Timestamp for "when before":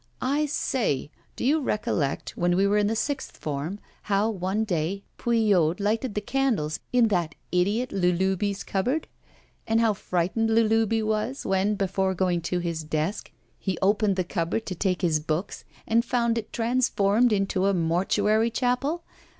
11.45-12.15